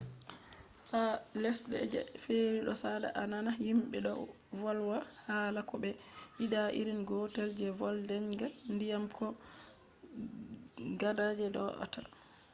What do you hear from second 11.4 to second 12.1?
doata